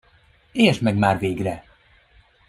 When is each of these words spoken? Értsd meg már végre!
Értsd 0.51 0.81
meg 0.83 0.97
már 0.97 1.17
végre! 1.19 1.63